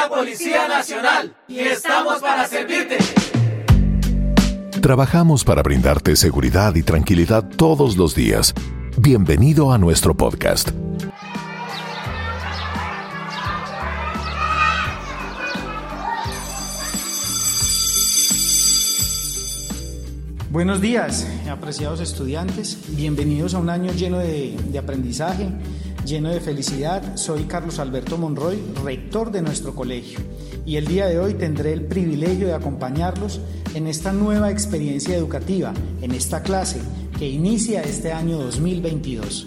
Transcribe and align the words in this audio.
la 0.00 0.08
Policía 0.08 0.66
Nacional 0.66 1.34
y 1.46 1.58
estamos 1.58 2.20
para 2.20 2.46
servirte. 2.46 2.96
Trabajamos 4.80 5.44
para 5.44 5.62
brindarte 5.62 6.16
seguridad 6.16 6.74
y 6.74 6.82
tranquilidad 6.82 7.44
todos 7.56 7.98
los 7.98 8.14
días. 8.14 8.54
Bienvenido 8.96 9.72
a 9.72 9.78
nuestro 9.78 10.16
podcast. 10.16 10.70
Buenos 20.50 20.80
días, 20.80 21.28
apreciados 21.48 22.00
estudiantes. 22.00 22.76
Bienvenidos 22.96 23.54
a 23.54 23.58
un 23.58 23.70
año 23.70 23.92
lleno 23.92 24.18
de, 24.18 24.56
aprendizaje, 24.76 25.48
lleno 26.10 26.30
de 26.30 26.40
felicidad. 26.40 27.16
Soy 27.16 27.44
Carlos 27.44 27.78
Alberto 27.78 28.18
Monroy, 28.18 28.60
rector 28.82 29.30
de 29.30 29.42
nuestro 29.42 29.76
colegio, 29.76 30.18
y 30.66 30.76
el 30.76 30.86
día 30.86 31.06
de 31.06 31.20
hoy 31.20 31.34
tendré 31.34 31.72
el 31.72 31.86
privilegio 31.86 32.48
de 32.48 32.54
acompañarlos 32.54 33.40
en 33.74 33.86
esta 33.86 34.12
nueva 34.12 34.50
experiencia 34.50 35.16
educativa, 35.16 35.72
en 36.02 36.10
esta 36.10 36.42
clase 36.42 36.80
que 37.16 37.28
inicia 37.28 37.82
este 37.82 38.12
año 38.12 38.38
2022. 38.38 39.46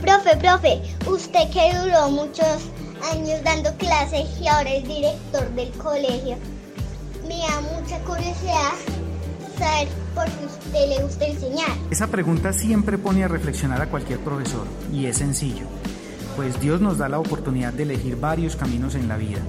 Profe, 0.00 0.36
profe, 0.36 0.82
usted 1.10 1.50
que 1.50 1.76
duró 1.82 2.10
muchos 2.10 2.46
años 3.12 3.42
dando 3.42 3.74
clases 3.76 4.28
y 4.40 4.46
ahora 4.46 4.72
es 4.72 4.86
director 4.86 5.50
del 5.56 5.70
colegio, 5.72 6.36
me 7.26 7.38
da 7.38 7.60
mucha 7.60 7.98
curiosidad 8.04 8.72
saber 9.60 9.88
por 10.14 10.24
qué 10.24 10.44
a 10.44 10.46
usted 10.46 10.88
le 10.88 11.04
gusta 11.04 11.26
enseñar. 11.26 11.70
Esa 11.90 12.06
pregunta 12.06 12.52
siempre 12.52 12.96
pone 12.96 13.24
a 13.24 13.28
reflexionar 13.28 13.82
a 13.82 13.90
cualquier 13.90 14.18
profesor 14.20 14.66
y 14.92 15.06
es 15.06 15.18
sencillo, 15.18 15.66
pues 16.36 16.58
Dios 16.60 16.80
nos 16.80 16.96
da 16.98 17.08
la 17.08 17.18
oportunidad 17.18 17.72
de 17.72 17.82
elegir 17.82 18.16
varios 18.16 18.56
caminos 18.56 18.94
en 18.94 19.06
la 19.06 19.18
vida. 19.18 19.40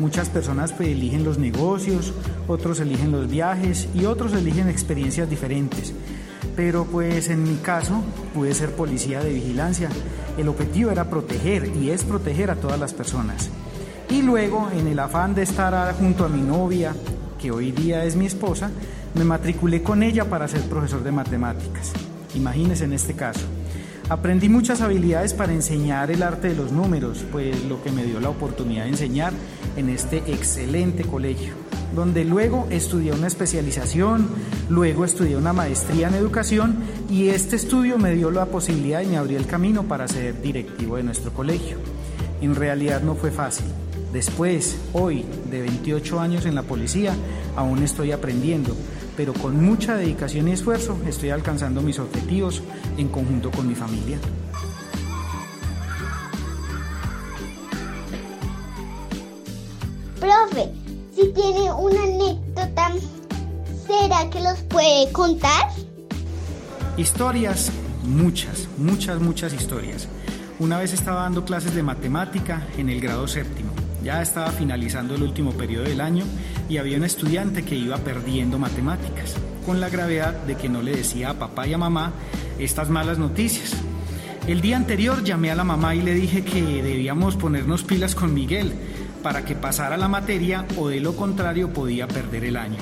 Muchas 0.00 0.28
personas 0.28 0.72
pues, 0.72 0.88
eligen 0.88 1.24
los 1.24 1.38
negocios, 1.38 2.12
otros 2.48 2.80
eligen 2.80 3.12
los 3.12 3.28
viajes 3.28 3.88
y 3.94 4.06
otros 4.06 4.32
eligen 4.32 4.68
experiencias 4.68 5.30
diferentes. 5.30 5.92
Pero 6.56 6.84
pues 6.84 7.28
en 7.28 7.44
mi 7.44 7.56
caso 7.56 8.02
pude 8.34 8.54
ser 8.54 8.72
policía 8.72 9.22
de 9.22 9.32
vigilancia. 9.32 9.88
El 10.36 10.48
objetivo 10.48 10.90
era 10.90 11.10
proteger 11.10 11.70
y 11.76 11.90
es 11.90 12.02
proteger 12.02 12.50
a 12.50 12.56
todas 12.56 12.80
las 12.80 12.92
personas. 12.92 13.50
Y 14.08 14.22
luego, 14.22 14.68
en 14.72 14.88
el 14.88 14.98
afán 14.98 15.34
de 15.34 15.42
estar 15.42 15.94
junto 15.94 16.24
a 16.24 16.28
mi 16.28 16.40
novia, 16.40 16.94
que 17.40 17.50
hoy 17.50 17.70
día 17.70 18.04
es 18.04 18.16
mi 18.16 18.26
esposa, 18.26 18.70
me 19.14 19.24
matriculé 19.24 19.82
con 19.82 20.02
ella 20.02 20.24
para 20.28 20.48
ser 20.48 20.62
profesor 20.62 21.02
de 21.02 21.12
matemáticas. 21.12 21.92
Imagínense 22.34 22.84
en 22.84 22.92
este 22.92 23.14
caso. 23.14 23.40
Aprendí 24.08 24.48
muchas 24.48 24.80
habilidades 24.80 25.34
para 25.34 25.52
enseñar 25.52 26.10
el 26.10 26.22
arte 26.22 26.48
de 26.48 26.56
los 26.56 26.72
números, 26.72 27.24
pues 27.30 27.64
lo 27.64 27.82
que 27.82 27.92
me 27.92 28.04
dio 28.04 28.18
la 28.18 28.28
oportunidad 28.28 28.84
de 28.84 28.90
enseñar 28.90 29.32
en 29.76 29.88
este 29.88 30.18
excelente 30.26 31.04
colegio, 31.04 31.54
donde 31.94 32.24
luego 32.24 32.66
estudié 32.70 33.12
una 33.12 33.28
especialización, 33.28 34.26
luego 34.68 35.04
estudié 35.04 35.36
una 35.36 35.52
maestría 35.52 36.08
en 36.08 36.14
educación 36.14 36.78
y 37.08 37.28
este 37.28 37.54
estudio 37.54 37.98
me 37.98 38.12
dio 38.14 38.32
la 38.32 38.46
posibilidad 38.46 39.00
y 39.00 39.06
me 39.06 39.16
abrió 39.16 39.38
el 39.38 39.46
camino 39.46 39.84
para 39.84 40.08
ser 40.08 40.42
directivo 40.42 40.96
de 40.96 41.04
nuestro 41.04 41.32
colegio. 41.32 41.76
En 42.40 42.56
realidad 42.56 43.02
no 43.02 43.14
fue 43.14 43.30
fácil, 43.30 43.66
Después, 44.12 44.76
hoy, 44.92 45.24
de 45.50 45.60
28 45.60 46.18
años 46.18 46.44
en 46.44 46.56
la 46.56 46.62
policía, 46.62 47.14
aún 47.54 47.82
estoy 47.82 48.10
aprendiendo, 48.10 48.74
pero 49.20 49.34
con 49.34 49.62
mucha 49.62 49.98
dedicación 49.98 50.48
y 50.48 50.52
esfuerzo 50.52 50.98
estoy 51.06 51.28
alcanzando 51.28 51.82
mis 51.82 51.98
objetivos 51.98 52.62
en 52.96 53.08
conjunto 53.08 53.50
con 53.50 53.68
mi 53.68 53.74
familia. 53.74 54.18
Profe, 60.18 60.72
si 61.14 61.30
tiene 61.34 61.70
una 61.70 62.02
anécdota, 62.02 62.92
¿será 63.86 64.30
que 64.30 64.40
los 64.40 64.58
puede 64.70 65.12
contar? 65.12 65.68
Historias, 66.96 67.70
muchas, 68.02 68.68
muchas, 68.78 69.20
muchas 69.20 69.52
historias. 69.52 70.08
Una 70.58 70.78
vez 70.78 70.94
estaba 70.94 71.24
dando 71.24 71.44
clases 71.44 71.74
de 71.74 71.82
matemática 71.82 72.66
en 72.78 72.88
el 72.88 73.02
grado 73.02 73.28
séptimo 73.28 73.70
ya 74.02 74.22
estaba 74.22 74.50
finalizando 74.50 75.14
el 75.14 75.22
último 75.22 75.52
periodo 75.52 75.84
del 75.84 76.00
año 76.00 76.24
y 76.70 76.78
había 76.78 76.98
un 76.98 77.04
estudiante 77.04 77.64
que 77.64 77.74
iba 77.74 77.98
perdiendo 77.98 78.56
matemáticas, 78.56 79.34
con 79.66 79.80
la 79.80 79.88
gravedad 79.88 80.32
de 80.32 80.54
que 80.54 80.68
no 80.68 80.82
le 80.82 80.94
decía 80.94 81.30
a 81.30 81.38
papá 81.38 81.66
y 81.66 81.74
a 81.74 81.78
mamá 81.78 82.12
estas 82.60 82.88
malas 82.88 83.18
noticias. 83.18 83.72
El 84.46 84.60
día 84.60 84.76
anterior 84.76 85.24
llamé 85.24 85.50
a 85.50 85.56
la 85.56 85.64
mamá 85.64 85.96
y 85.96 86.02
le 86.02 86.14
dije 86.14 86.44
que 86.44 86.62
debíamos 86.62 87.34
ponernos 87.34 87.82
pilas 87.82 88.14
con 88.14 88.32
Miguel 88.32 88.72
para 89.20 89.44
que 89.44 89.56
pasara 89.56 89.96
la 89.96 90.06
materia 90.06 90.64
o 90.76 90.88
de 90.88 91.00
lo 91.00 91.16
contrario 91.16 91.72
podía 91.72 92.06
perder 92.06 92.44
el 92.44 92.56
año. 92.56 92.78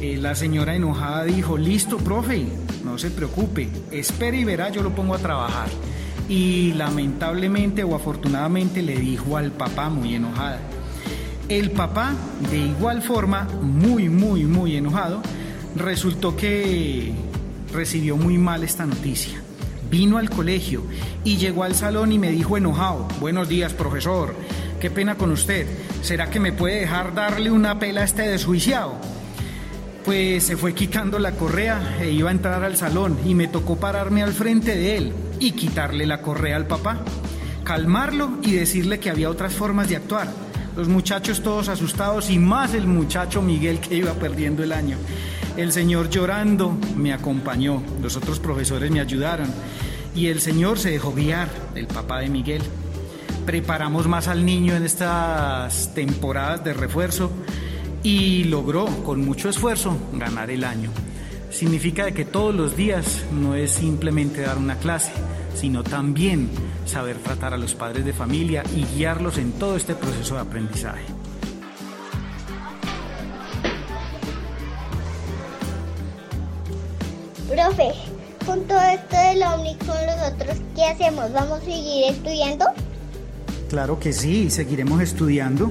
Eh, 0.00 0.16
la 0.16 0.36
señora 0.36 0.76
enojada 0.76 1.24
dijo, 1.24 1.58
listo, 1.58 1.98
profe, 1.98 2.46
no 2.84 2.96
se 2.96 3.10
preocupe, 3.10 3.68
espere 3.90 4.38
y 4.38 4.44
verá, 4.44 4.70
yo 4.70 4.82
lo 4.82 4.94
pongo 4.94 5.14
a 5.14 5.18
trabajar 5.18 5.68
y 6.28 6.74
lamentablemente 6.74 7.82
o 7.82 7.96
afortunadamente 7.96 8.82
le 8.82 8.96
dijo 8.96 9.36
al 9.36 9.50
papá 9.50 9.90
muy 9.90 10.14
enojada. 10.14 10.60
El 11.50 11.72
papá, 11.72 12.14
de 12.48 12.58
igual 12.58 13.02
forma, 13.02 13.48
muy, 13.60 14.08
muy, 14.08 14.44
muy 14.44 14.76
enojado, 14.76 15.20
resultó 15.74 16.36
que 16.36 17.12
recibió 17.72 18.16
muy 18.16 18.38
mal 18.38 18.62
esta 18.62 18.86
noticia. 18.86 19.42
Vino 19.90 20.18
al 20.18 20.30
colegio 20.30 20.84
y 21.24 21.38
llegó 21.38 21.64
al 21.64 21.74
salón 21.74 22.12
y 22.12 22.20
me 22.20 22.30
dijo 22.30 22.56
enojado, 22.56 23.08
buenos 23.18 23.48
días 23.48 23.72
profesor, 23.72 24.36
qué 24.78 24.92
pena 24.92 25.16
con 25.16 25.32
usted, 25.32 25.66
¿será 26.02 26.30
que 26.30 26.38
me 26.38 26.52
puede 26.52 26.82
dejar 26.82 27.14
darle 27.14 27.50
una 27.50 27.80
pela 27.80 28.02
a 28.02 28.04
este 28.04 28.22
desjuiciado? 28.22 28.94
Pues 30.04 30.44
se 30.44 30.56
fue 30.56 30.72
quitando 30.72 31.18
la 31.18 31.32
correa 31.32 31.96
e 32.00 32.12
iba 32.12 32.28
a 32.28 32.32
entrar 32.32 32.62
al 32.62 32.76
salón 32.76 33.18
y 33.26 33.34
me 33.34 33.48
tocó 33.48 33.74
pararme 33.74 34.22
al 34.22 34.34
frente 34.34 34.76
de 34.76 34.96
él 34.96 35.12
y 35.40 35.50
quitarle 35.50 36.06
la 36.06 36.22
correa 36.22 36.54
al 36.54 36.68
papá, 36.68 37.00
calmarlo 37.64 38.38
y 38.40 38.52
decirle 38.52 39.00
que 39.00 39.10
había 39.10 39.28
otras 39.28 39.52
formas 39.52 39.88
de 39.88 39.96
actuar. 39.96 40.28
Los 40.76 40.88
muchachos 40.88 41.42
todos 41.42 41.68
asustados 41.68 42.30
y 42.30 42.38
más 42.38 42.74
el 42.74 42.86
muchacho 42.86 43.42
Miguel 43.42 43.80
que 43.80 43.96
iba 43.96 44.12
perdiendo 44.14 44.62
el 44.62 44.72
año. 44.72 44.96
El 45.56 45.72
señor 45.72 46.08
llorando 46.10 46.76
me 46.96 47.12
acompañó, 47.12 47.82
los 48.00 48.16
otros 48.16 48.38
profesores 48.38 48.90
me 48.90 49.00
ayudaron 49.00 49.48
y 50.14 50.28
el 50.28 50.40
señor 50.40 50.78
se 50.78 50.90
dejó 50.90 51.12
guiar, 51.12 51.48
el 51.74 51.86
papá 51.86 52.20
de 52.20 52.28
Miguel. 52.28 52.62
Preparamos 53.44 54.06
más 54.06 54.28
al 54.28 54.44
niño 54.44 54.76
en 54.76 54.84
estas 54.84 55.92
temporadas 55.94 56.62
de 56.64 56.72
refuerzo 56.72 57.30
y 58.02 58.44
logró 58.44 58.86
con 59.04 59.24
mucho 59.24 59.48
esfuerzo 59.48 59.96
ganar 60.12 60.50
el 60.50 60.64
año 60.64 60.90
significa 61.50 62.10
que 62.12 62.24
todos 62.24 62.54
los 62.54 62.76
días 62.76 63.24
no 63.32 63.54
es 63.54 63.72
simplemente 63.72 64.42
dar 64.42 64.58
una 64.58 64.76
clase, 64.76 65.12
sino 65.54 65.82
también 65.82 66.48
saber 66.86 67.16
tratar 67.18 67.54
a 67.54 67.58
los 67.58 67.74
padres 67.74 68.04
de 68.04 68.12
familia 68.12 68.62
y 68.74 68.84
guiarlos 68.84 69.38
en 69.38 69.52
todo 69.52 69.76
este 69.76 69.94
proceso 69.94 70.36
de 70.36 70.40
aprendizaje. 70.40 71.04
Profe, 77.48 77.90
con 78.46 78.64
todo 78.64 78.80
esto 78.80 79.16
de 79.16 79.34
la 79.34 79.56
UNI 79.56 79.74
con 79.78 80.06
nosotros, 80.06 80.56
¿qué 80.76 80.84
hacemos? 80.84 81.32
¿Vamos 81.32 81.60
a 81.60 81.64
seguir 81.64 82.04
estudiando? 82.10 82.66
Claro 83.68 83.98
que 83.98 84.12
sí, 84.12 84.50
seguiremos 84.50 85.02
estudiando 85.02 85.70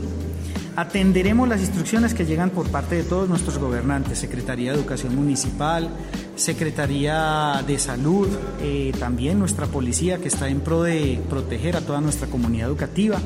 Atenderemos 0.76 1.48
las 1.48 1.60
instrucciones 1.60 2.14
que 2.14 2.26
llegan 2.26 2.52
por 2.52 2.70
parte 2.70 2.96
de 2.96 3.04
todos 3.04 3.28
nuestros 3.28 3.58
gobernantes, 3.58 4.18
Secretaría 4.18 4.72
de 4.72 4.78
Educación 4.78 5.16
Municipal, 5.16 5.90
Secretaría 6.36 7.64
de 7.68 7.78
Salud, 7.78 8.28
eh, 8.62 8.94
también 8.98 9.40
nuestra 9.40 9.66
policía 9.68 10.20
que 10.20 10.30
está 10.30 10.48
en 10.48 10.62
pro 10.62 10.84
de 10.84 11.20
proteger 11.30 11.76
a 11.76 11.82
toda 11.82 12.00
nuestra 12.00 12.28
comunidad 12.28 12.70
educativa. 12.70 13.20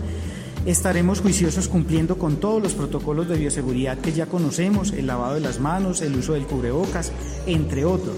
Estaremos 0.66 1.20
juiciosos 1.20 1.68
cumpliendo 1.68 2.18
con 2.18 2.38
todos 2.38 2.64
los 2.64 2.74
protocolos 2.74 3.28
de 3.28 3.38
bioseguridad 3.38 3.98
que 3.98 4.14
ya 4.14 4.26
conocemos, 4.26 4.92
el 4.92 5.08
lavado 5.08 5.36
de 5.36 5.42
las 5.42 5.60
manos, 5.60 6.02
el 6.02 6.16
uso 6.16 6.34
del 6.34 6.48
cubrebocas, 6.48 7.12
entre 7.46 7.86
otros. 7.86 8.16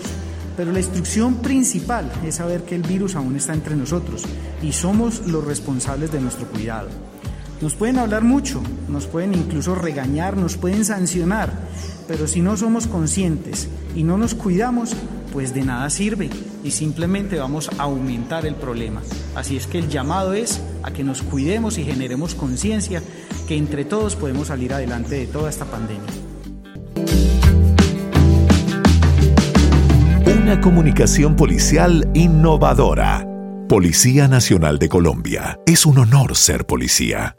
Pero 0.56 0.72
la 0.72 0.80
instrucción 0.80 1.36
principal 1.36 2.10
es 2.24 2.36
saber 2.36 2.62
que 2.62 2.76
el 2.76 2.84
virus 2.84 3.16
aún 3.16 3.36
está 3.36 3.54
entre 3.54 3.76
nosotros 3.76 4.24
y 4.62 4.72
somos 4.72 5.28
los 5.28 5.44
responsables 5.44 6.12
de 6.12 6.22
nuestro 6.22 6.48
cuidado. 6.48 6.88
Nos 7.62 7.74
pueden 7.74 7.98
hablar 8.00 8.24
mucho, 8.24 8.62
nos 8.90 9.08
pueden 9.08 9.34
incluso 9.34 9.76
regañar, 9.76 10.36
nos 10.36 10.58
pueden 10.58 10.84
sancionar, 10.84 11.54
pero 12.08 12.28
si 12.28 12.42
no 12.42 12.58
somos 12.58 12.88
conscientes 12.88 13.70
y 13.96 14.04
no 14.04 14.18
nos 14.18 14.36
cuidamos, 14.36 14.96
pues 15.32 15.54
de 15.54 15.64
nada 15.64 15.90
sirve 15.90 16.30
y 16.64 16.72
simplemente 16.72 17.38
vamos 17.38 17.70
a 17.78 17.84
aumentar 17.84 18.46
el 18.46 18.56
problema. 18.56 19.02
Así 19.36 19.56
es 19.58 19.68
que 19.68 19.80
el 19.80 19.90
llamado 19.90 20.34
es 20.34 20.62
a 20.84 20.92
que 20.92 21.04
nos 21.04 21.22
cuidemos 21.22 21.78
y 21.78 21.84
generemos 21.84 22.36
conciencia 22.36 23.02
que 23.48 23.58
entre 23.58 23.86
todos 23.86 24.16
podemos 24.16 24.48
salir 24.48 24.74
adelante 24.74 25.16
de 25.16 25.28
toda 25.28 25.50
esta 25.50 25.66
pandemia. 25.66 26.12
Una 30.42 30.62
comunicación 30.62 31.36
policial 31.36 32.10
innovadora. 32.14 33.28
Policía 33.68 34.28
Nacional 34.28 34.78
de 34.78 34.90
Colombia. 34.90 35.60
Es 35.66 35.86
un 35.86 35.98
honor 35.98 36.36
ser 36.36 36.66
policía. 36.66 37.36